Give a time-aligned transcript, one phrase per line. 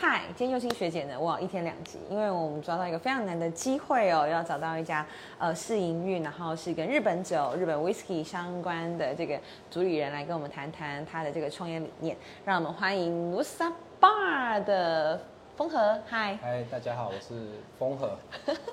[0.00, 5.04] 嗨，今天佑星学姐呢，哇，一天两集，因为我们抓到一个非常难的机会哦，要找到一家
[5.38, 9.36] 呃试营运，然后是跟日本酒、日本 whisky 相关的这个
[9.68, 12.16] 主理人来跟我们谈谈他的这个创业理念。
[12.44, 15.20] 让我们欢迎 Nusa Bar 的
[15.56, 18.16] 风和，嗨，嗨，大家好，我是风和。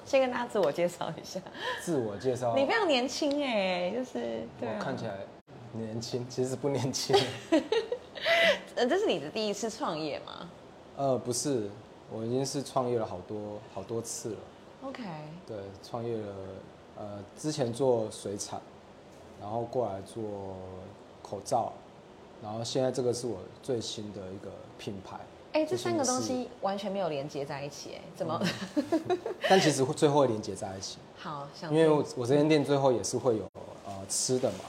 [0.05, 1.39] 先跟大家自我介绍一下。
[1.82, 5.14] 自我介绍，你非常年轻哎，就是对啊，我看起来
[5.71, 7.18] 年轻，其实不年轻。
[8.76, 10.48] 呃，这是你的第一次创业吗
[10.98, 11.70] 呃，不是，
[12.12, 14.38] 我已经是创业了好多好多次了。
[14.85, 15.04] ？OK，
[15.45, 16.34] 对，创业了，
[16.98, 18.62] 呃，之前做水产，
[19.41, 20.23] 然后过来做
[21.21, 21.73] 口罩，
[22.41, 25.18] 然后现在这个是我最新的一个品牌。
[25.52, 28.41] 哎，这三个东西完全没有连接在一起，哎，怎么？
[28.43, 28.54] 事，
[29.49, 33.49] 但其实会最后会连接在一起，好，想因为我我这间店最后也是会有
[33.85, 34.66] 呃吃的嘛，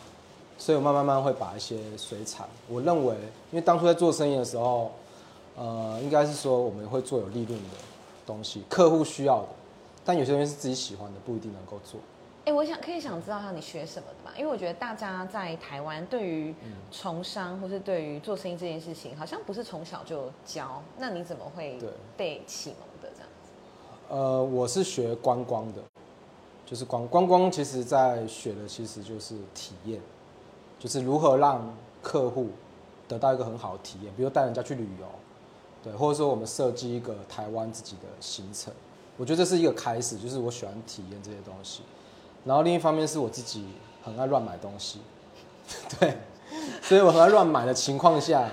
[0.58, 3.14] 所以我慢慢慢慢会把一些水产，我认为，
[3.50, 4.92] 因为当初在做生意的时候，
[5.56, 7.76] 呃，应该是说我们会做有利润的
[8.26, 9.48] 东西，客户需要的，
[10.04, 11.98] 但有些东西是自己喜欢的，不一定能够做。
[12.44, 14.32] 哎、我想可以想知道一下你学什么的吧？
[14.38, 16.54] 因为我觉得大家在台湾对于
[16.92, 20.80] 从商或是对于做生意这件事情，好像不是从小就教。
[20.96, 21.76] 那你怎么会
[22.16, 23.50] 被启蒙的这样子？
[24.08, 25.80] 呃，我是学观光的，
[26.64, 30.00] 就是观观光，其实在学的其实就是体验，
[30.78, 31.68] 就是如何让
[32.00, 32.50] 客户
[33.08, 35.06] 得到一个很好的体验，比如带人家去旅游，
[35.86, 38.72] 对，或者说我们设计一个台湾自己的行程，
[39.16, 41.82] 我觉得这是一个开始，就是我喜欢体验这些东西。
[42.44, 43.68] 然后另一方面是我自己
[44.02, 45.00] 很爱乱买东西，
[46.00, 46.16] 对，
[46.82, 48.50] 所以我很爱乱买的情况下，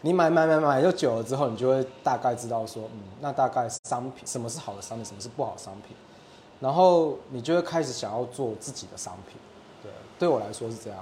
[0.00, 5.96] 你买买买买就久了之后，你就会大概知道说，嗯，那大概商品什么是好的商品，什么是不好商品，
[6.58, 9.36] 然后你就会开始想要做自己的商品。
[9.84, 10.98] 对，对我来说是这样。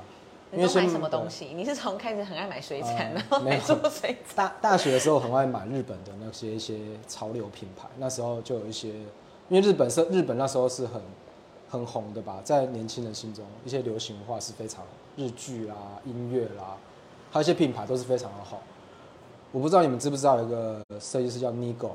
[0.56, 1.46] 先你都买什么东西？
[1.54, 4.36] 你是从开始很爱买水产，呃然后来没做水产？
[4.36, 8.88] 大大学的时候很爱买日本的那些一些潮流品牌，那时候就有一些，
[9.48, 11.00] 因为日本是日本那时候是很
[11.68, 14.84] 很红的吧，在年轻人心中，一些流行文化是非常
[15.16, 16.76] 日剧啦、音乐啦，
[17.30, 18.60] 还有一些品牌都是非常的好。
[19.52, 21.90] 我不知道你们知不知道有一个设计师叫 Nigo，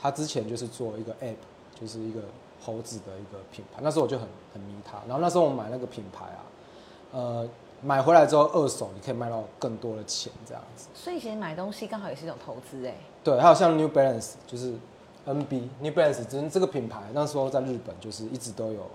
[0.00, 1.34] 他之前就是做一个 App，
[1.80, 2.20] 就是一个
[2.60, 4.98] 猴子的一个品牌，那时候我就很很迷他。
[5.08, 6.40] 然后那时候我买那个品牌啊，
[7.10, 7.48] 呃，
[7.82, 10.88] 买回来之后二手你可以卖到更多的钱这样子。
[10.94, 12.94] 所以其实买东西刚好也是一种投资哎。
[13.22, 14.72] 对，还有像 New Balance，就是
[15.26, 18.86] NB New Balance，真这个品牌那时候在日本就是一直都有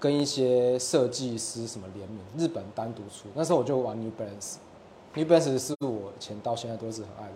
[0.00, 3.28] 跟一些设计师什么联名，日本单独出。
[3.34, 7.34] 那时候我就玩 New Balance，New Balance 是我以前到现在都是很爱的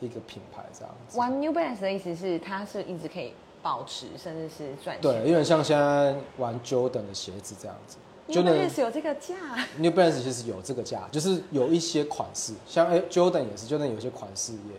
[0.00, 1.18] 一个品牌，这样子。
[1.18, 5.02] 玩 New Balance 的意思是它是一直可以保持，甚至是赚钱。
[5.02, 7.96] 对，有点像现在玩 Jordan 的鞋子这样子。
[8.30, 9.34] New Balance 有这个价。
[9.78, 14.74] New Balance 其实有这个价，就是有一些款式，像哎、Jordan 也是，Jordan 有一些款式也，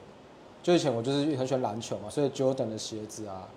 [0.63, 3.47] 就以前我就是很喜欢篮球嘛，所以 Jordan 的鞋子啊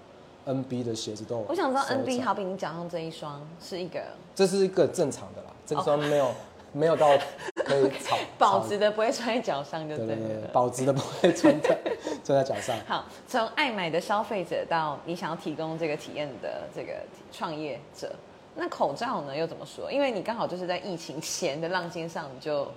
[0.46, 1.44] ，NB 的鞋子都有。
[1.48, 4.00] 我想知道 NB 好，比你脚上这一双是一个
[4.34, 6.30] 这是一个正常的啦，这个双没有、
[6.72, 7.06] 没有到
[7.54, 10.48] 可以炒 保值的，不会穿在脚上就炒对对对，对了。
[10.52, 11.78] 保值的不会穿在
[12.24, 12.76] 穿在脚上。
[12.86, 16.92] 好，从爱买的消费者到你想要提供这个体验的这个
[17.32, 18.12] 创业者，
[18.56, 19.90] 那口罩呢又怎么说？
[19.90, 22.68] 因为你刚好就是在疫情前的浪尖上，你就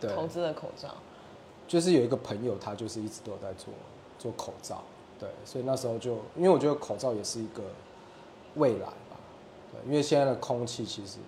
[0.00, 0.88] 对投资了口罩。
[1.68, 3.72] 就是有一个朋友，他就是一直都有在做
[4.18, 4.82] 做口罩，
[5.20, 7.62] 对，所以那时候就，因为我觉得口罩也是一个
[8.56, 9.16] 未来吧，
[9.70, 11.18] 对，因为现在的空气其实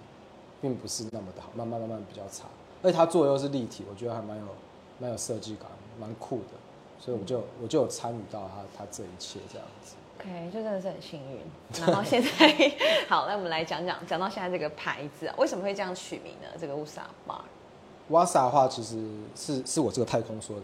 [0.61, 2.49] 并不是那么的好，慢慢慢慢比较差，
[2.83, 4.45] 而且他做的又是立体，我觉得还蛮有
[4.99, 5.69] 蛮有设计感，
[6.01, 6.59] 蛮酷的，
[6.99, 9.95] 所以我就我就有参与到他他这一切这样子。
[10.23, 11.41] OK，就真的是很幸运。
[11.85, 12.29] 然后现在
[13.09, 16.49] 好，那我们来讲讲，讲到现在这个牌子啊，为什么会这样取名呢？
[16.61, 17.41] 这个乌萨 bar。
[18.09, 20.63] 瓦萨的话，其实是是我这个太空说的，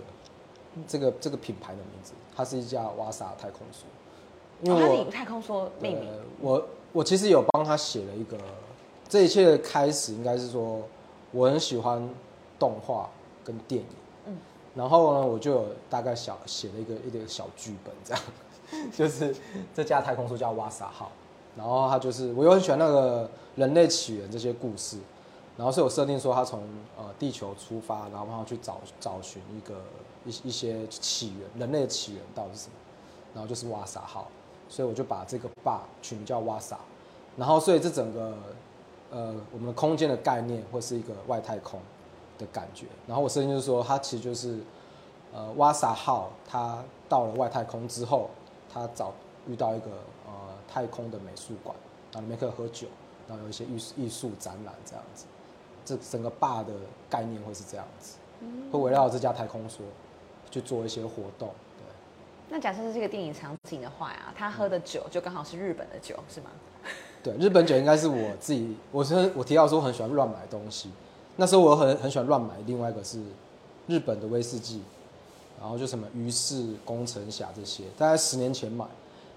[0.86, 3.84] 这个这个品牌的名字，它是一家瓦萨太空梭，
[4.62, 6.19] 因为我是以太空梭命名呃。
[6.40, 8.36] 我我其实有帮他写了一个，
[9.08, 10.82] 这一切的开始应该是说，
[11.32, 12.06] 我很喜欢
[12.58, 13.08] 动画
[13.42, 13.88] 跟电影，
[14.26, 14.36] 嗯
[14.75, 18.22] 然后呢，我就有大概小写了一个一个小剧本，这样，
[18.93, 19.35] 就是
[19.75, 21.11] 这架太空梭叫瓦萨号，
[21.56, 24.99] 然后它就是我又很喜欢那个人类起源这些故事，
[25.56, 26.61] 然后所以我设定说它从
[26.97, 29.82] 呃地球出发，然后去找找寻一个
[30.25, 32.73] 一一些起源，人类的起源到底是什么，
[33.35, 34.29] 然后就是瓦萨号，
[34.69, 36.79] 所以我就把这个坝取名叫瓦萨，
[37.37, 38.37] 然后所以这整个
[39.11, 41.81] 呃我们的空间的概念会是一个外太空
[42.38, 44.59] 的感觉，然后我设定就是说它其实就是
[45.32, 48.29] 呃瓦萨号，它到了外太空之后，
[48.80, 49.12] 它找
[49.48, 49.90] 遇到一个
[50.26, 50.32] 呃
[50.66, 51.75] 太空的美术馆，
[52.12, 52.86] 然后里面可以喝酒，
[53.28, 55.25] 然后有一些艺术艺术展览这样子，
[55.84, 56.72] 这整个坝的
[57.08, 58.16] 概念会是这样子，
[58.70, 59.78] 会围绕这家太空梭
[60.50, 61.84] 去做一些活动，对。
[62.50, 66.50] 那假设是这个电影场景的话呀，他喝的酒就刚好是日本的酒，是吗？
[67.22, 70.90] 对，日本酒应该是我自己，我是我提到说很喜欢乱买东西，
[71.36, 73.20] 那时候我很很喜欢乱买，另外一个是
[73.86, 74.82] 日本的威士忌，
[75.60, 78.84] 然后就什么于氏、工程侠这些，大概十年前买，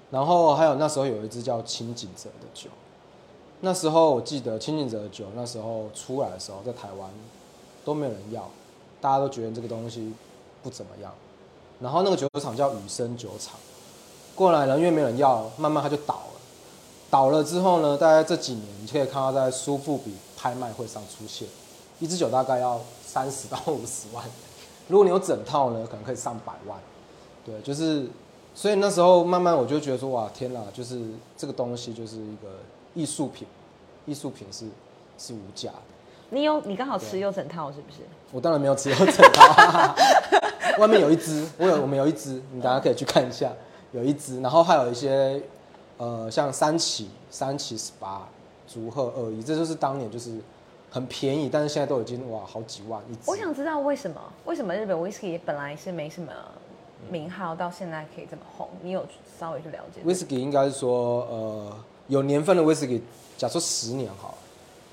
[0.09, 2.69] 然后还有那时候有一支叫清景泽的酒，
[3.61, 7.09] 那时候我记得清景泽的酒那时候出来的时候，在台湾
[7.83, 8.49] 都没有人要，
[8.99, 10.13] 大家都觉得这个东西
[10.61, 11.13] 不怎么样，
[11.79, 13.55] 然后那个酒厂叫雨生酒厂，
[14.35, 16.21] 过来了，因为没有人要，慢慢它就倒了。
[17.09, 21.47] 倒了之后呢，大概这几年你可以看到在苏富比拍卖会上出现，
[21.99, 24.23] 一支酒大概要三十到五十万，
[24.91, 26.77] 如果你有整套呢，可能可以上百万。
[27.43, 28.05] 对，就是，
[28.53, 31.01] 所以那时候慢慢我就觉得说，哇，天哪，就是
[31.35, 32.59] 这个东西就是一个
[32.93, 33.47] 艺术品，
[34.05, 34.65] 艺术品是
[35.17, 35.77] 是无价的。
[36.29, 37.99] 你有你刚好持有整套是不是？
[38.31, 39.95] 我当然没有持有整套，
[40.77, 43.51] 外面有一只，我有我们有一只，你大家可以去看一下，
[43.93, 45.41] 有一只，然后还有一些
[45.97, 48.19] 呃像三起、三起 SPA、
[48.67, 50.37] 竹鹤二一，这就是当年就是
[50.91, 53.21] 很便宜，但是现在都已经哇好几万一支。
[53.25, 54.21] 我想知道为什么？
[54.45, 56.31] 为什么日本 whisky 本来是没什么
[57.09, 58.67] 名号，到现在可以这么红？
[58.81, 59.05] 你有
[59.39, 61.73] 稍微去了解？whisky 应该是说呃
[62.07, 62.99] 有年份的 whisky，
[63.37, 64.37] 假如说十年好了，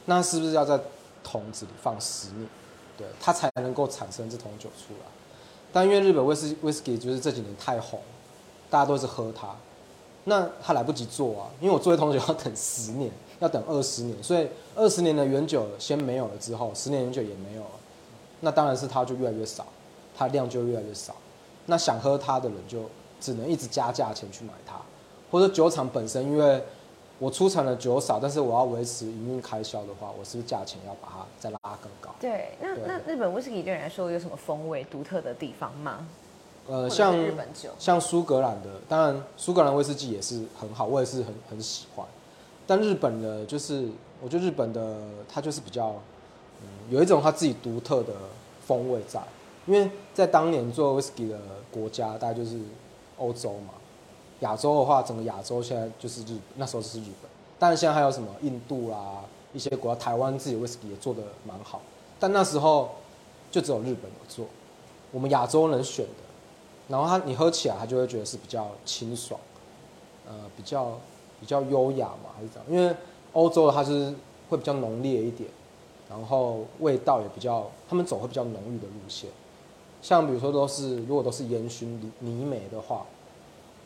[0.04, 0.78] 那是不是要在
[1.24, 2.48] 桶子里放十年，
[2.96, 5.06] 对，它才能够产生这桶酒出来？
[5.72, 8.00] 但因为日本威士威士忌就是这几年太红，
[8.70, 9.48] 大家都是喝它，
[10.24, 13.10] 那它来不及做啊，因为我做一桶酒要等十年，
[13.40, 17.70] 要等二十年，所以二十年的原酒先没有了之后，十年原酒也没有了，
[18.40, 19.66] 那当然是它就越来越少，
[20.16, 21.14] 它量就越来越少，
[21.66, 22.80] 那想喝它的人就
[23.20, 24.80] 只能一直加价钱去买它，
[25.30, 26.62] 或者酒厂本身因为
[27.18, 32.14] 我出产的酒少，但是我要维持营运开销的话，我是不是价钱要把它再拉更高？
[32.20, 36.06] 对，那对那日本 whisky 对你来说有什么风味独特的地方吗？
[36.68, 42.06] 呃，像日本酒像苏格兰的，当然苏格兰威士忌也是很好，我也是很很喜欢。
[42.68, 43.88] 但日本的，就是
[44.22, 45.94] 我觉得日本的它就是比较，
[46.60, 48.12] 嗯，有一种它自己独特的
[48.60, 49.18] 风味在，
[49.64, 51.38] 因为在当年做威士忌的
[51.70, 52.60] 国家，大概就是
[53.16, 53.72] 欧洲嘛，
[54.40, 59.24] 亚洲的话，整个亚洲现在就是日，那时候就是日本，但是现在还有什么印度啦，
[59.54, 61.80] 一些国家，台湾自己威士忌也做的蛮好，
[62.20, 62.90] 但那时候
[63.50, 64.44] 就只有日本有做，
[65.10, 66.28] 我们亚洲能选的。
[66.88, 69.38] 然后它你喝起来，它就会觉得是比较清爽，
[70.26, 70.98] 呃，比较
[71.40, 72.66] 比较优雅嘛，还是怎样？
[72.70, 72.94] 因为
[73.32, 74.14] 欧洲的它就是
[74.48, 75.48] 会比较浓烈一点，
[76.08, 79.30] 然后味道也比较，他们走会比较浓郁的路线。
[80.00, 83.04] 像比如说都是如果都是烟熏泥泥美的话，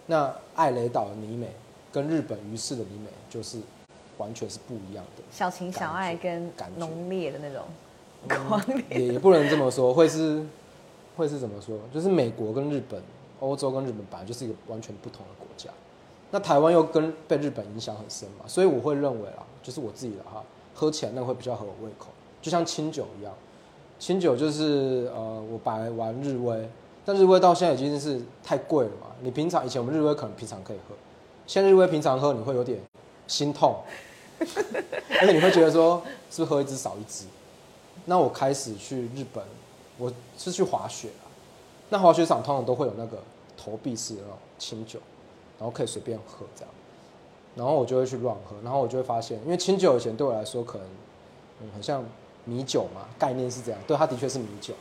[0.07, 1.49] 那艾雷岛的泥美
[1.91, 3.59] 跟日本鱼市的泥美就是
[4.19, 5.23] 完全是不一样的。
[5.31, 7.65] 小情小爱跟浓烈的那种
[8.29, 10.45] 狂烈，也也不能这么说，会是
[11.17, 11.79] 会是怎么说？
[11.93, 13.03] 就是美国跟日本、
[13.41, 15.71] 欧洲跟日本本来就是一个完全不同的国家，
[16.33, 20.43] 那台湾又跟被日本影响很深嘛，所以我会认为啦，就是我自己的哈，
[20.75, 22.09] 喝起来那会比较合我胃口，
[22.41, 23.33] 就像清酒一样，
[23.99, 26.69] 清酒就是呃，我本来玩日威，
[27.05, 30.95] 但日威到现在已经是太贵了嘛，你平常以前我们日威可能平常可以喝，
[31.47, 32.81] 现在日威平常喝你会有点
[33.27, 33.77] 心痛，
[34.41, 37.27] 而且你会觉得说是不是喝一支少一支？
[38.07, 39.45] 那我开始去日本，
[39.99, 41.29] 我是去滑雪啊。
[41.91, 43.19] 那滑雪场通常都会有那个
[43.57, 44.99] 投币式的那种清酒，
[45.63, 46.75] 然后可以随便喝这样。
[47.55, 50.87] 然后我就会去乱喝，然后我就会发现，因为清酒以前对我来说可能，
[51.61, 52.03] 嗯，很像
[52.45, 54.75] 米酒嘛，概念是这样，对，它的确是米酒，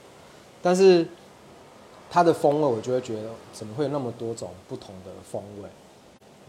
[0.60, 1.08] 但是
[2.10, 5.70] 它的风味我就会觉得怎么会有那么多种不同的风味？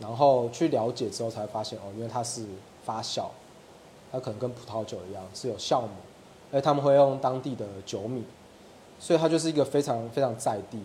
[0.00, 2.46] 然后去了解之后才发现，哦，因为它是
[2.82, 3.26] 发酵，
[4.10, 5.88] 它可能跟葡萄酒一样是有酵母。
[6.54, 8.22] 而他们会用当地的酒米，
[9.00, 10.78] 所以它就是一个非常非常在地、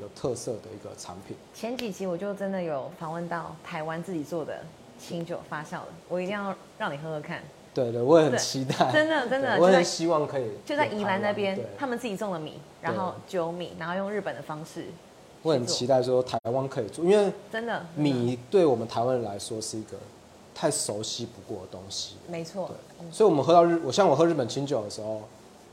[0.00, 1.36] 有特色的一个产品。
[1.54, 4.60] 前几期我就真的有访问到台湾自己做的
[4.98, 7.42] 清酒发酵的，我一定要让你喝喝看。
[7.74, 14.86] 对对，我也很期待，真的真的我很希望可以就在宜兰那边，他们自己种的米，然后酒米，然后用日本的方式，
[15.42, 19.96] 我很期待说台湾可以做，因为真的米对我们台湾人来说是一个
[20.52, 22.16] 太熟悉不过的东西。
[22.26, 25.22] 没错对，，所以我们喝到日，我像我喝日本清酒的时候，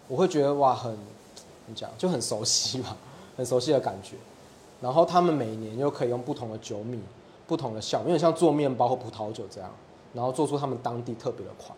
[0.08, 0.91] 我会觉得哇，很
[1.34, 2.96] 怎么讲，就很熟悉嘛，
[3.36, 4.15] 很熟悉的感觉。
[4.82, 7.01] 然后他们每年又可以用不同的酒米、
[7.48, 9.72] 不同的酵母，有点像做面包或葡萄酒这样，
[10.13, 11.77] 然后做出他们当地特别的款。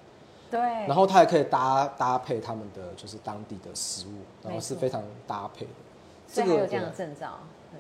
[0.49, 4.11] 对，然后它也可以搭搭配他们的就是当地的食物，
[4.43, 5.71] 然后是非常搭配的。
[6.27, 7.39] 这个有这样的对证照，
[7.73, 7.79] 嗯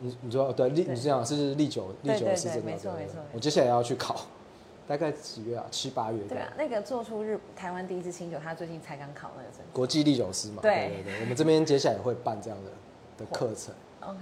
[0.00, 4.14] 你你说对历对你这样是历久历久对对对是真的，没错对没错我接下来要去考，
[4.86, 5.64] 大概几月啊？
[5.70, 9.58] 七八月对啊，那个做出日台湾第一支清酒，他最近才刚考那个证。
[9.72, 10.62] 国际历酒师嘛。
[10.62, 12.70] 对对对对，我们这边接下来也会办这样的
[13.18, 13.74] 的课程。
[14.00, 14.18] OK，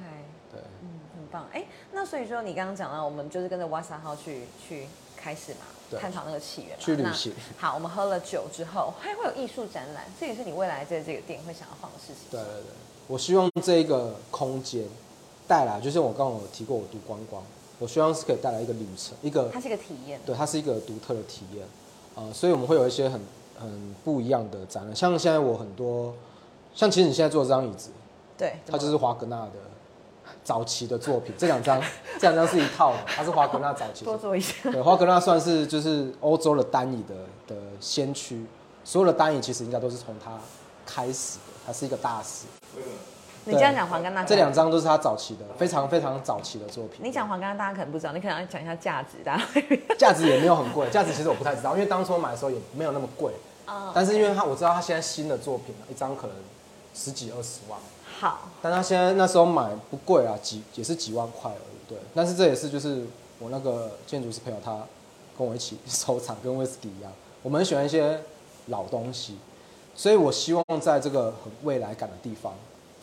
[0.50, 1.46] 对，嗯，很棒！
[1.52, 6.76] 哎，那所以说你刚刚讲到，我们就是跟着瓦萨号去去开始嘛，对探讨那个起源嘛。
[6.80, 12.30] 去旅行好，我们喝了酒之后，还会有艺术展览，这也是你未来在这个店会想要放的事情。
[12.30, 12.72] 对对对，
[13.06, 14.84] 我希望这一个空间
[15.46, 17.42] 带来，就是我刚刚有提过，我读观光，
[17.78, 20.18] 我希望是可以带来一个旅程，一个它是一个体验。
[20.24, 21.66] 对，它是一个独特的体验，
[22.14, 23.20] 呃，所以我们会有一些很
[23.60, 26.14] 很不一样的展览，像现在我很多，
[26.74, 27.90] 像其实你现在坐这张椅子，
[28.36, 29.52] 对，它就是华格纳的
[30.44, 31.80] 早期的作品，这两张
[32.18, 34.54] 这两张是一套的，它是华格纳早期的多做一下。
[34.70, 37.14] 对，华格纳算是就是欧洲的单椅的
[37.46, 38.44] 的先驱，
[38.84, 40.32] 所有的单椅其实应该都是从他
[40.84, 42.46] 开始的，他是一个大师。
[43.48, 46.98] 你这样讲黄甘纳，这两张都是他早期的，非常非常早期的作品。
[47.00, 49.44] 你讲黄甘纳，大家可能不知道，你可能要讲一下价值，大家
[49.96, 53.32] 价值也没有很贵，价值其实我不太知道，因为当初我买的时候也没有那么贵。
[53.66, 56.36] 哦但是因为他我知道他现在新的作品一张可能
[56.96, 57.78] 十几二十万，
[58.18, 61.76] 好，但他现在那时候买不贵啊，几也是几万块而已。
[61.86, 63.04] 对，但是这也是就是
[63.38, 64.82] 我那个建筑师朋友他
[65.36, 67.12] 跟我一起收藏，跟威士忌一样，
[67.42, 68.18] 我们很喜欢一些
[68.68, 69.36] 老东西，
[69.94, 72.54] 所以我希望在这个很未来感的地方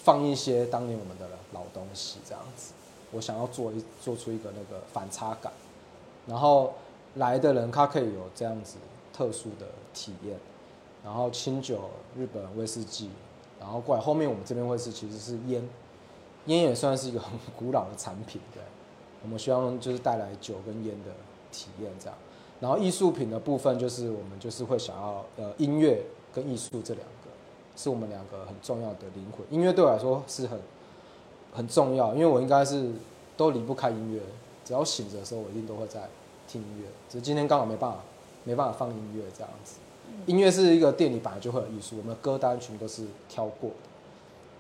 [0.03, 2.73] 放一些当年我们的老东西，这样子，
[3.11, 5.53] 我想要做一做出一个那个反差感，
[6.27, 6.73] 然后
[7.15, 8.77] 来的人他可以有这样子
[9.15, 10.35] 特殊的体验，
[11.05, 13.09] 然后清酒、日本威士忌，
[13.63, 15.65] 然后过来后面我们这边会是其实是烟，
[16.47, 18.61] 烟也算是一个很 古老的产品，对，
[19.23, 21.11] 我们希望就是带来酒跟烟的
[21.49, 22.17] 体验这样，
[22.59, 26.03] 然后艺术品的部分就是我们就是会想要呃音乐
[26.33, 27.31] 跟艺术这两个
[27.77, 30.59] 是我们两个很重要的灵魂，音乐对我来说是很
[31.53, 32.91] 很重要，因为我应该是
[33.37, 34.21] 都离不开音乐，
[34.65, 36.09] 只要醒着的时候我一定都会在
[36.47, 37.99] 听音乐，只是今天刚好没办法
[38.43, 39.75] 没办法放音乐这样子。
[40.25, 43.75] 音乐是一个店里本来就会有艺术，我们的歌单全部都是挑过的。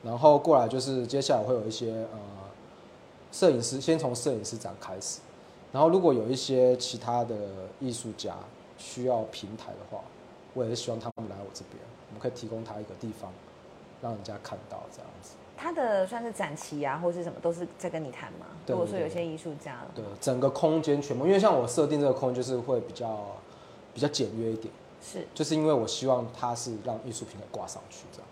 [0.03, 2.19] 然后过来就是接下来会有一些呃
[3.31, 5.21] 摄影师，先从摄影师展开始，
[5.71, 7.35] 然后如果有一些其他的
[7.79, 8.35] 艺术家
[8.77, 10.03] 需要平台的话，
[10.53, 13.31] 我也是希望他们来我这边，我们可以提供他一个地方，
[14.01, 15.35] 让人家看到这样子。
[15.55, 18.47] 他的算是展期啊，或是什么，都是在跟你谈嘛。
[18.65, 23.25] 对对对如果说有些艺术家，对，整个空间全部，因为像我设定这个空间就是会比较
[23.93, 24.73] 比较简约一点。
[25.03, 28.27] 是就是因为我希望它是让艺术品给挂上去这样，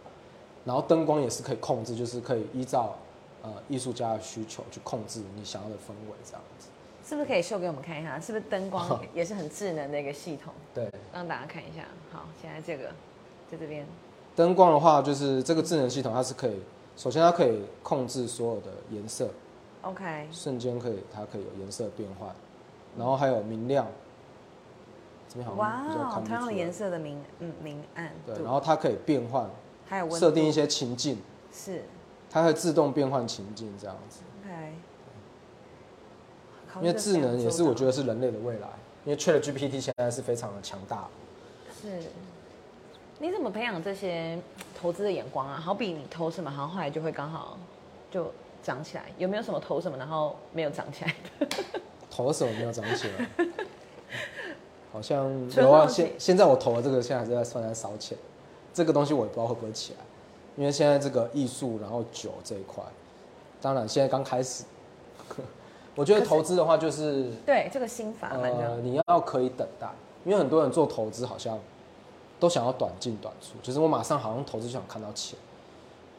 [0.63, 2.95] 然后灯光也是可以控制，就是可以依照
[3.43, 6.67] 呃艺术家的需求去控制你想要的氛围这样子。
[7.03, 8.17] 是不是可以秀给我们看一下？
[8.21, 10.53] 是不是灯光也是很智能的一个系统？
[10.73, 11.83] 对，让大家看一下。
[12.11, 12.89] 好，现在这个
[13.51, 13.85] 在这边，
[14.35, 16.61] 灯光的话，就是这个智能系统它是可以，
[16.95, 19.29] 首先它可以控制所有的颜色
[19.81, 22.33] ，OK，瞬间可以它可以有颜色变换，
[22.95, 23.87] 然后还有明亮，
[25.31, 29.49] 这边好哇像比较看哦，不同样的颜色的明嗯明暗对，度然后它可以变换，
[29.87, 31.17] 还有温设定一些情境，
[31.53, 31.85] 是
[32.29, 34.21] 它会自动变换情境这样子。
[34.43, 34.73] OK，
[36.81, 38.67] 因为智能也是我觉得得是人类的未来，
[39.05, 41.07] 因为 Chat GPT 现在是非常的强大。
[41.81, 42.01] 是。
[43.19, 44.37] 你怎么培养这些
[44.75, 45.55] 投资的眼光啊？
[45.63, 47.55] 好比你投什么，然后后来就会刚好
[48.09, 48.31] 就
[48.63, 49.05] 涨起来。
[49.17, 51.47] 有没有什么投什么，然后没有涨起来的？
[52.09, 53.29] 投什么没有涨起来？
[54.91, 58.17] 好像纯有啊，现现在我投的这个现在还是在算在烧钱，
[58.73, 59.99] 这个东西我也不知道会不会起来，
[60.57, 62.83] 因为现在这个艺术然后酒这一块，
[63.61, 64.65] 当然现在刚开始，
[65.95, 68.35] 我觉得投资的话就是对，这个心法
[68.81, 69.87] 你要可以等待，
[70.25, 71.57] 因为很多人做投资好像
[72.39, 75.37] 都想要短进短出，就是我马上好像投资就想看到钱。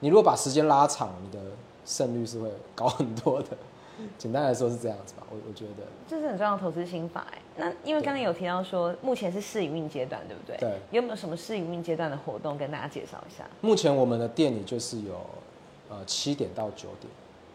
[0.01, 1.39] 你如果把时间拉长，你的
[1.85, 3.49] 胜率是会高很多的。
[4.19, 5.85] 简单来说是这样子吧，我我觉得。
[6.09, 7.39] 这是很重要的投资心法哎。
[7.57, 10.57] 那因为刚才有提到说，目前是试营运阶段，对不对？
[10.59, 10.79] 对。
[10.91, 13.45] 有没有什么试营运阶段的活动跟大家介绍一下？
[13.61, 15.15] 目前我们的店里就是有
[15.89, 17.11] 呃七点到九点，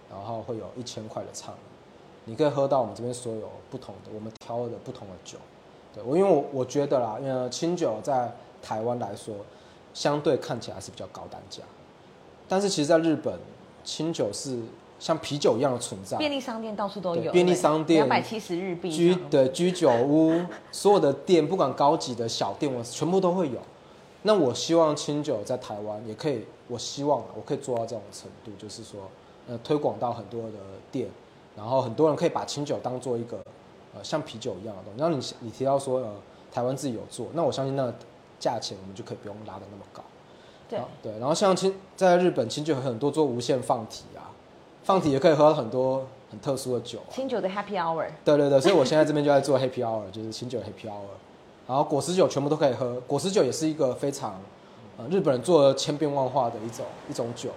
[0.09, 5.37] 然后会有一千块的畅饮，你可以喝到我们这边所有不同的我们挑的不同的酒。
[5.93, 9.35] 对我，因为我我觉得啦，因为清酒在台湾来说，
[9.93, 11.63] 相对看起来是比较高单价，
[12.47, 13.39] 但是其实在日本，
[13.83, 14.59] 清酒是
[14.99, 16.17] 像啤酒一样的存在。
[16.17, 23.59] 便利商店到处都有，便利商店两百七十日币居这样对居酒屋， 所有的店，不管高级的小店，我全部都会有。
[24.23, 29.01] 那我希望清酒在台湾也可以，我希望啊我可以做到这种程度，就是说，
[29.47, 30.57] 呃，推广到很多的
[30.91, 31.07] 店，
[31.55, 33.37] 然后很多人可以把清酒当做一个
[33.95, 34.99] 呃像啤酒一样的东西。
[34.99, 36.15] 然后你你提到说呃
[36.51, 37.93] 台湾自己有做，那我相信那个
[38.39, 40.03] 价钱我们就可以不用拉的那么高。
[40.67, 44.27] 对对，然后像清在日本清酒有很多做无限放题啊，
[44.87, 47.11] 放题也可以喝到很多很特殊的酒、啊。
[47.11, 51.11] 清酒的 Happy Hour，对对对，所以我现在这边就在做 Happy Hour， 就是清酒 Happy Hour，
[51.67, 52.97] 然后果实酒全部都可以喝。
[53.01, 54.39] 果实酒也是一个非常，
[54.97, 57.49] 呃，日本人做的千变万化的一种一种酒。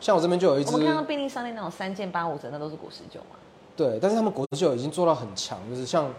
[0.00, 3.36] 像我这边就有一支我们看到便利商店那种三件八五折，那都是果实酒嘛。
[3.76, 6.10] 对，但是他们果实酒已经做到很强，就是像，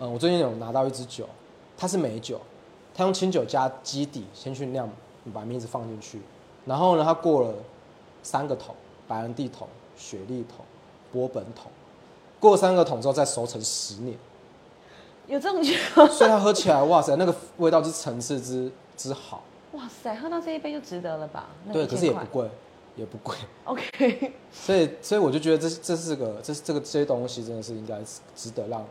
[0.00, 1.24] 嗯，我最近有拿到一支酒，
[1.78, 2.40] 它是美酒，
[2.92, 4.90] 它用清酒加基底先去酿，
[5.32, 6.20] 把名字放进去，
[6.64, 7.54] 然后呢，它过了
[8.24, 8.74] 三个桶，
[9.06, 10.64] 白兰地桶、雪莉桶、
[11.12, 11.70] 波本桶，
[12.38, 14.16] 过三个桶之后再熟成十年，
[15.26, 15.72] 有这种酒？
[16.08, 21.48] 所以它喝起来，哇塞，那个味道之层次之之好，哇塞，喝到这一杯就值得了吧？
[21.66, 22.50] 那对，可是也不块贵，
[22.96, 23.34] 也不贵。
[23.64, 27.98] OK， 所以，所以我就觉得这这是个，这是这个这些东西真的是应该
[28.34, 28.84] 值得让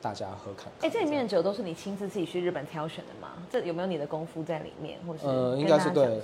[0.00, 0.88] 大家喝看看。
[0.88, 3.32] 哎、这里面的酒都是你亲自自己去日本挑选的吗？
[3.50, 6.20] 这有没有你的功夫在里面，或是呃应该是对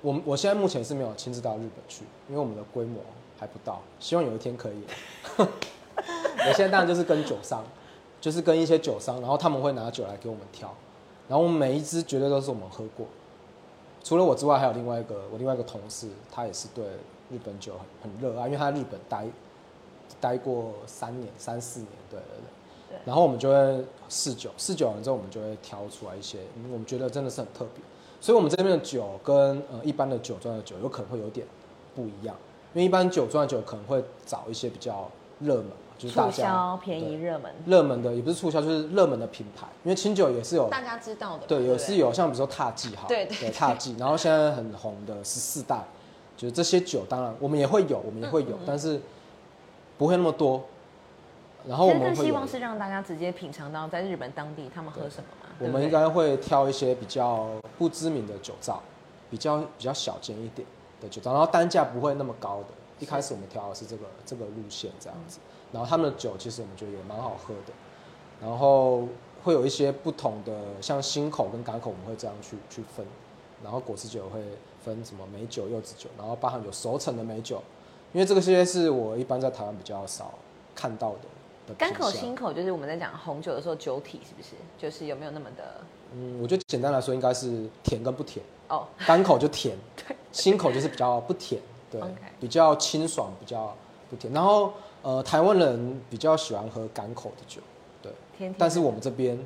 [0.00, 3.00] 我们我现在目前是没有亲自到日本去，因为我们的规模
[3.38, 4.82] 还不到，希望有一天可以。
[5.38, 7.64] 我现在当然就是跟酒商，
[8.20, 10.72] 就是跟一些酒商，然后他们会拿酒来给我们挑，
[11.28, 13.06] 然后每一支绝对都是我们喝过。
[14.02, 16.84] 除了我之外，还有另外一个我另外一个同事，他也是对
[17.30, 19.26] 日本酒很很热爱，因为他在日本待
[20.20, 22.42] 待过三年三四年，对对对。
[22.90, 27.84] 对然后我们就会试酒，试酒完之后，我们就会挑出来一些，嗯我们觉得真的是很特别。
[28.20, 31.46] 所以，我们这边的酒跟呃一般的酒庄的酒有可能会有点
[31.94, 32.34] 不一样，
[32.78, 39.66] 因为一般酒庄的酒可能会找一些比较热门嘛，就是大家促销、便宜、热门，热门的，也不是促销，就是热门的品牌。
[39.82, 41.46] 因为清酒也是有大家知道的。
[41.48, 45.82] 对，不有是有像比如说踏记哈，对对对踏记，然后现在很红的十四代，
[46.36, 49.00] 就是这些酒，当然我们也会有，我们也会有，嗯但是
[49.96, 50.62] 不会那么多。
[51.66, 55.48] 然后我们更希望是让大家直接品尝到在日本当地他们喝什么嘛。
[55.58, 58.80] 我们应该会挑一些比较不知名的酒造，
[59.28, 60.64] 比较比较小间一点
[61.00, 62.68] 的酒庄，然后单价不会那么高的。
[63.00, 65.38] 一开始我们挑的是这个这个路线这样子，
[65.72, 67.72] 然后他们的酒其实我们觉得也蛮好喝的，
[68.42, 69.06] 然后
[69.44, 70.52] 会有一些不同的，
[70.82, 73.06] 像新口跟港口，我们会这样去去分，
[73.62, 74.40] 然后果汁酒会
[74.84, 77.62] 分什么美酒、柚子酒，然后包含有熟成的美酒，
[78.12, 80.34] 因为这个些是我一般在台湾比较少
[80.74, 81.18] 看到的
[81.68, 84.56] 的干口、新口就是我们在讲红酒的时候酒体是不是？
[84.76, 85.80] 就是有没有那么的
[86.12, 88.44] 嗯，我觉得简单来说应该是甜跟不甜。
[88.68, 88.86] 哦？
[89.06, 89.78] 干口就甜，
[90.32, 91.60] 新口就是比较不甜，
[91.90, 92.00] 对
[92.40, 93.74] 比较清爽，比较
[94.10, 94.32] 不甜。
[94.32, 97.60] 然后呃，台湾人比较喜欢喝港口的酒，
[98.02, 99.38] 对，甜甜但是我们这边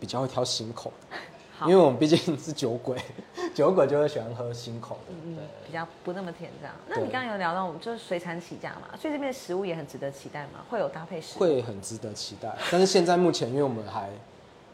[0.00, 1.16] 比较会挑新口的，
[1.66, 2.96] 因为我们毕竟是酒鬼，
[3.54, 5.44] 酒鬼就会喜欢喝新口的，嗯对。
[5.66, 6.74] 比较不那么甜这样。
[6.88, 11.40] 那你刚刚有聊到我们就是水产起家嘛，所以这边的食物也很值得期待嘛，会有搭配食物。
[11.40, 12.54] 会很值得期待。
[12.70, 14.10] 但是现在目前，因为我们还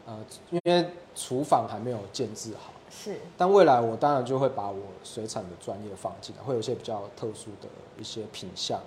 [0.05, 0.17] 呃，
[0.51, 7.67] 因为厨房还没有建制好，是但未来我当然就会把我水产的专业放进来，会有一些比较特殊的
[7.99, 8.79] 一些品相，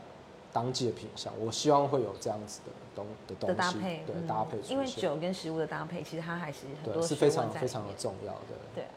[0.52, 8.56] 当季的品相，我希望会有这样子的东的东西，的搭配，对、嗯搭配，因为酒跟食物的搭配，其实它还是很对多是非常非常的重要的。
[8.74, 8.90] 对啊。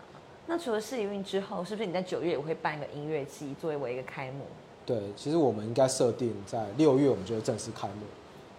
[0.47, 4.45] 那除了试营运之后，是不是你在九月也会办一个音乐季，作为一个开幕？
[4.85, 8.05] 对，其实我们应该设定在六月，我们就会正式开幕。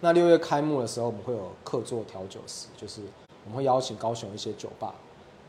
[0.00, 3.02] 那六月开幕的时候，我们会有客座调酒师，就是
[3.44, 4.94] 我们会邀请高雄一些酒吧，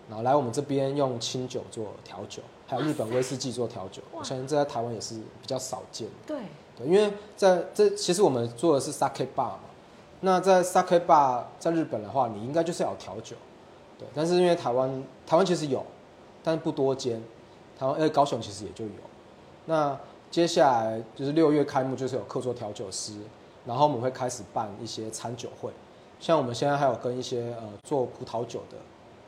[0.09, 4.01] 然后来我们这边用清酒做调酒，还有日本威士忌做调酒。
[4.11, 6.13] 我相信这在台湾也是比较少见的。
[6.27, 6.37] 对，
[6.77, 9.59] 对，因为在这其实我们做的是 sake bar 嘛，
[10.21, 13.35] 那在 sake bar 在日本的话，你应该就是要有调酒，
[13.97, 15.85] 对，但是因为台湾台湾其实有，
[16.43, 17.21] 但是不多间，
[17.79, 18.91] 台湾呃高雄其实也就有。
[19.65, 19.97] 那
[20.29, 23.13] 接下来就是六月开幕，就是有客座调酒师，
[23.65, 25.71] 然后我们会开始办一些餐酒会，
[26.19, 28.77] 像我们现在还有跟一些呃做葡萄酒的，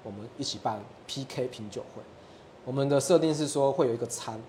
[0.06, 2.02] 我们一起办 PK 品酒会。
[2.64, 4.40] 我们的设定是说会有一个餐，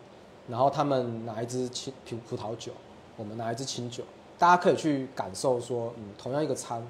[0.48, 2.70] 然后他们拿一支清葡葡萄酒，
[3.16, 4.04] 我们拿一支清酒，
[4.38, 6.86] 大家可以去感受说，嗯，同样一个餐，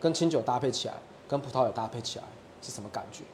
[0.00, 0.94] 跟清酒搭配起来，
[1.26, 2.24] 跟葡萄酒搭配起来
[2.62, 3.24] 是什么感觉？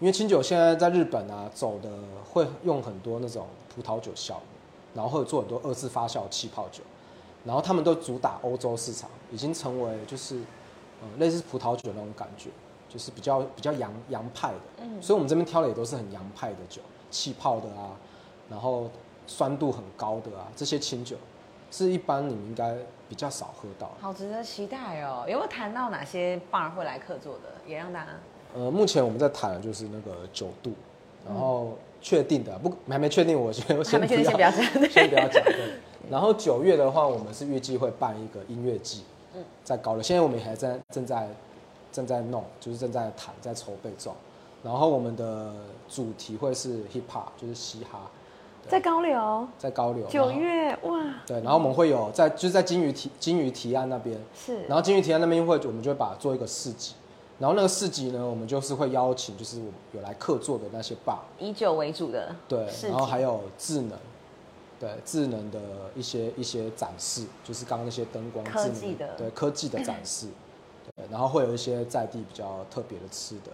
[0.00, 1.90] 因为清酒现在在日本啊，走的
[2.30, 4.40] 会用很多那种葡萄酒酵母，
[4.94, 6.82] 然后会做很多二次发酵气泡酒，
[7.44, 10.36] 然后他们都主打欧洲市场，已经成为就是，
[11.02, 12.48] 嗯，类似葡萄酒那种感觉，
[12.88, 14.82] 就是比较比较洋洋派的。
[14.82, 17.90] 嗯，所以我们这边挑的也都是很洋派的酒，气泡的啊，
[18.50, 18.88] 然后
[19.26, 21.16] 酸度很高的啊，这些清酒
[21.70, 22.76] 是一般你们应该
[23.08, 23.90] 比较少喝到。
[24.00, 25.24] 好值得期待哦。
[25.28, 28.10] 有没有谈到哪些 bar 会来客座的，也让大家
[28.54, 30.72] 呃，目前我们在谈的就是那个酒度，
[31.26, 34.64] 然后确定的不还没确定，我先我还没确定，先不要讲。
[34.88, 35.44] 先不要讲。
[35.44, 35.74] 对，
[36.10, 41.28] 然后九月的话，我们是预计会办一个音乐季，嗯在高流，现在我们也还在正在
[41.92, 44.14] 正在弄，就是正在谈，在筹备中。
[44.62, 45.52] 然后我们的
[45.88, 48.10] 主题会是 hip hop，就是嘻哈，
[48.68, 50.04] 在高流，在高流。
[50.08, 56.94] 九月哇，对，然后我们会有在就是在金鱼提金鱼提案那边，是，然后金鱼提案那边会我们就会把它做一个市集，
[57.38, 63.96] 然后那个市集呢，我们就是会邀请就是有来客座的那些 bar，以酒为主的，对，然后还有智能，
[64.80, 65.60] 对智能的
[65.94, 69.08] 一些一些展示，就是刚刚那些灯光智能科技的。
[69.16, 70.32] 对科技的展示，对，
[71.10, 73.52] 然后会有一些在地比较特别的吃的，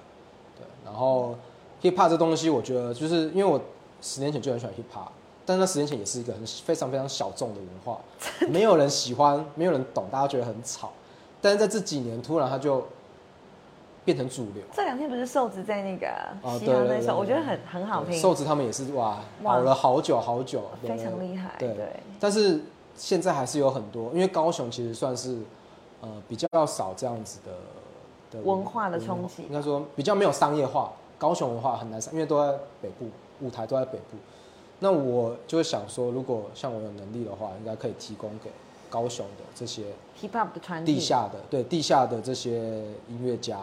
[0.56, 1.36] 对，然后
[1.82, 3.60] hip hop 这东西，我觉得就是因为我
[4.00, 5.08] 十年前就很喜欢 hip hop，
[5.46, 8.00] 但那十年前也是一个很非常非常小众的文化，
[8.48, 10.92] 没有人喜欢，没有人懂，大家觉得很吵，
[11.40, 12.86] 但是在这几年突然它就
[14.04, 14.62] 变成主流。
[14.74, 16.08] 这两天不是瘦子在那个
[16.42, 19.54] 哦嘻哈那首，对对对我觉得很很好听，瘦子他们也是哇，哇。
[19.54, 21.74] 熬了好久好久，非常厉害，对。
[21.74, 22.60] 对，但是
[22.96, 25.38] 现在还是有很多，因为高雄其实算是
[26.04, 30.92] 呃比较少这样子的的文化的冲击应该说比较没有商业化。
[31.16, 33.06] 高雄文化很难上，因为都在北部，
[33.40, 34.18] 舞台都在北部。
[34.80, 38.50] 那我就会想说，如果像我有能力的话，应该可以提供给
[38.90, 39.84] 高雄的这些
[40.20, 42.58] hip hop 的团体，地下的对地下的这些
[43.08, 43.56] 音乐家，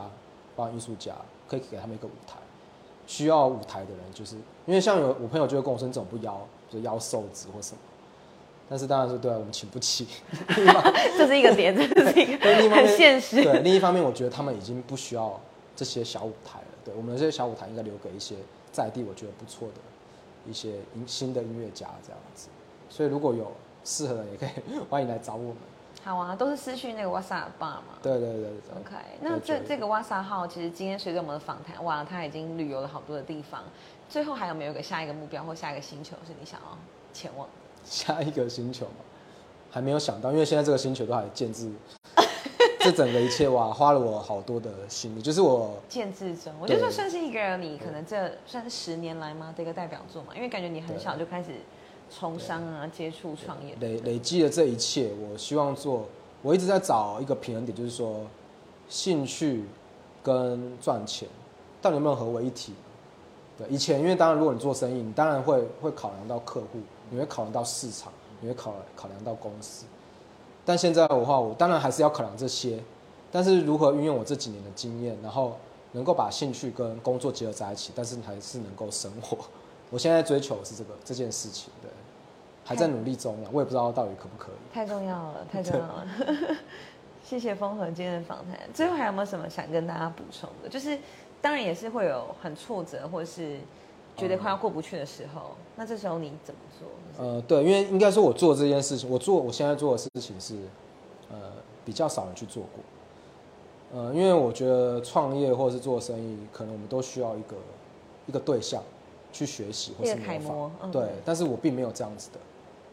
[0.56, 1.14] 包括艺术家，
[1.48, 2.38] 可以给他们一个舞台。
[3.06, 7.80] 需要舞台的人，就是因为像有我朋友就会跟我说，你怎么不邀，就邀瘦子或什么？
[8.72, 10.08] 但是当然是对啊，我们请不起。
[11.18, 13.44] 这是一个点，这是一个很现实。
[13.44, 15.38] 对，另一方面，我觉得他们已经不需要
[15.76, 16.66] 这些小舞台了。
[16.86, 18.36] 对我们这些小舞台应该留给一些
[18.72, 19.74] 在地我觉得不错的
[20.50, 22.48] 一些音新的音乐家这样子。
[22.90, 23.52] 所以如果有
[23.84, 24.50] 适合的，也可以
[24.90, 25.58] 欢迎来找我们。
[26.06, 28.00] 好啊，都是私讯那个 WhatsApp 爸嘛。
[28.02, 28.50] 对对对。
[28.80, 33.64] OK，那这这个瓦萨号，其实今天随着我们的访谈，哇，他已经旅游了好多的地方。
[34.08, 36.78] 最后还有没有一个下一个目标或下一个星球是你想要
[37.12, 37.46] 前往？
[37.84, 39.04] 下一个星球嘛，
[39.70, 41.72] 还没有想到，因为现在这个星球都还建制，
[42.80, 49.54] 这整个一切哇，花了我好多的心力，就是我建制中，我觉得这算是一个你可能这算是十年来吗？
[49.56, 50.36] 的一个代表作嘛？
[50.36, 51.50] 因为感觉你很小就开始
[52.10, 53.76] 从商啊，接触创业。
[53.80, 56.08] 累累积了这一切，我希望做，
[56.42, 58.22] 我一直在找一个平衡点，就是说
[58.90, 59.66] 兴趣
[60.24, 61.28] 跟赚钱
[61.82, 62.74] 到底有没有合为一体？
[63.58, 66.80] 对，以前因为当然如果你做生意，你当然会会考量到客户，
[67.12, 69.86] 你会考量到市场，你会考考量到公司。
[70.66, 72.82] 但现在的话，我当然还是要考量这些，
[73.32, 75.58] 但是如何运用我这几年的经验，然后
[75.92, 79.38] 能够把兴趣跟工作结合在一起，但是还是能够生活。
[79.92, 81.92] 我现在追求的是这个这件事情，对，
[82.64, 84.74] 还在努力中了，我也不知道到底可不可以。
[84.74, 86.08] 太重要了， 太重要了。
[87.24, 88.58] 谢谢风和今天的访谈。
[88.74, 90.70] 最后还有没有什么想跟大家补充的？
[90.70, 90.98] 就是
[91.42, 93.60] 当然也是会有很挫折，或是
[94.18, 96.88] 觉得快要过不去的时候，那这时候你怎么做？
[97.26, 100.56] 呃，对，因为应该说我做这件事情，我做我现在做的事情是，
[101.32, 101.38] 呃，
[101.84, 104.00] 比较少人去做过。
[104.00, 107.56] 呃，因为我觉得创业或者是做生意，可能我们都需要一个
[108.28, 108.82] 一个对象
[109.34, 110.72] 去学习或是模仿。
[110.84, 112.40] 嗯对，但是我并没有这样子的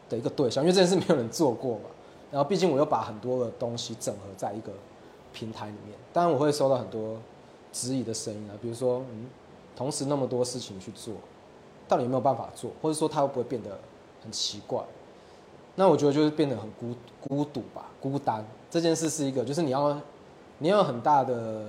[0.08, 1.90] 的一个对象，因为这件事没有人做过嘛。
[2.30, 4.72] 然后毕竟我又把很多的东西整合在一个
[5.32, 7.16] 平台里面，当然我会收到很多
[7.72, 9.26] 质疑的声音啊，比如说，嗯，
[9.78, 11.14] 同时那么多事情去做，
[11.86, 13.78] 到底有没有办法做，或者说它会不会变得
[14.20, 14.82] 很奇怪？
[15.76, 16.92] 那我觉得就是变得很孤
[17.28, 18.44] 孤独吧，孤单。
[18.68, 19.96] 这件事是一个，就是你要
[20.58, 21.66] 你要有很大的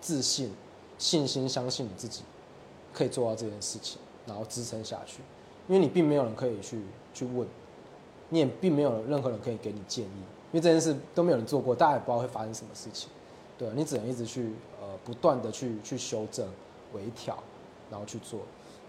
[0.00, 0.52] 自信、
[0.98, 2.24] 信心，相信你自己
[2.92, 5.20] 可以做到这件事情，然后支撑下去，
[5.68, 6.82] 因为你并没有人可以去
[7.14, 7.46] 去问，
[8.28, 10.20] 你也并没有任何人可以给你建议，
[10.50, 13.08] 因为这件事都没有人做过，大家也不知道会发生什么事情，
[13.56, 16.44] 对你只能一直去呃不断的去去修正、
[16.94, 17.38] 微调，
[17.92, 18.40] 然后去做。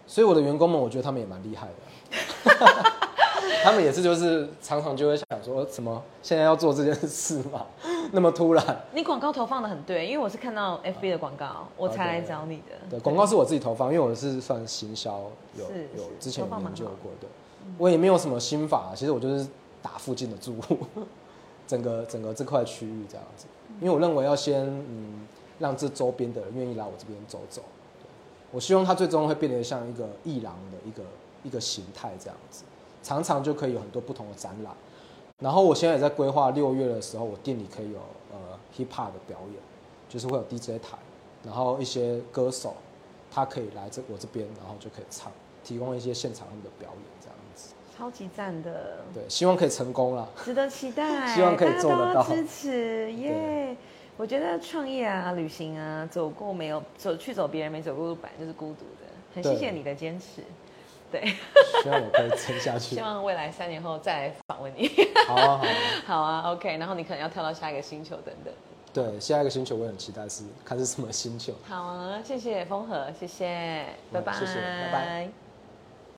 [0.08, 1.74] 所以我的员工们，我觉得他们也蛮厉害的。
[3.64, 7.66] 他们也是，就是常常就会想说，怎么现在要做这件事嘛？
[8.12, 12.74] 那么突然，你广告投放的很对，因为我是看到 FB 的广告，我才来找你的。
[12.90, 15.22] 对，广告是我自己投放，因为我是算行销，
[15.58, 17.28] 有有之前有研究过的。
[17.78, 19.48] 我也没有什么心法，其实我就是
[19.82, 20.78] 打附近的住户，
[21.66, 23.46] 整个整个这块区域这样子。
[23.80, 25.26] 因为我认为要先嗯，
[25.60, 27.62] 让这周边的人愿意来我这边走走。
[28.54, 31.04] 对我希望它最终会变得像一个艺廊的一个
[31.44, 32.64] 一个形态这样子，
[33.02, 34.72] 常常就可以有很多不同的展览。
[35.40, 38.00] 然后我现在也在规划六月的时候，我店里可以有
[38.32, 38.38] 呃
[38.78, 39.62] hip hop 的表演，
[40.08, 40.98] 就是会有 DJ 台，
[41.44, 42.76] 然后一些歌手
[43.32, 45.32] 他可以来这我这边，然后就可以唱，
[45.64, 47.74] 提供一些现场他们的表演这样子。
[47.98, 50.28] 超级赞的，对，希望可以成功啦。
[50.46, 51.36] 值得期待。
[51.36, 53.76] 希望可以做得到支持 耶！
[54.16, 59.12] 我觉得创业啊、旅行啊，走过没有走去走别人没走过的路，本来就是孤独的。
[59.34, 60.44] 很谢谢你的坚持，
[61.12, 61.26] 对，
[61.82, 63.02] 希望我可以撑下去 希。
[63.02, 64.88] 望未来三年后再来访问你。
[65.28, 65.68] 好啊，好啊。
[66.06, 68.54] 好啊，OK，然后你可能要跳到下一个星球等等。
[68.94, 71.52] 对，下一个星球我也很期待是看是什么星球。
[71.68, 75.43] 好啊，谢谢风和，谢谢，拜拜，谢谢拜拜。